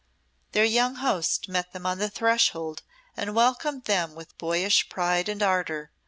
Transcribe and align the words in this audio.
Their 0.53 0.65
young 0.65 0.95
host 0.95 1.47
met 1.47 1.73
them 1.73 1.85
on 1.85 1.99
the 1.99 2.09
threshold 2.09 2.81
and 3.15 3.35
welcomed 3.35 3.83
them 3.83 4.15
with 4.15 4.35
boyish 4.39 4.89
pride 4.89 5.29
and 5.29 5.43
ardour. 5.43 5.91